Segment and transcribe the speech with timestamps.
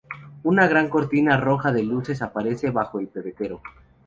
[0.41, 3.61] Una gran cortina roja de luces aparece bajo el Pebetero.